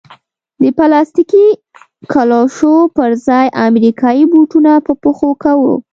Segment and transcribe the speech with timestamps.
[0.61, 1.47] د پلاستیکي
[2.13, 5.73] کلوشو پر ځای امریکایي بوټونه په پښو کوو.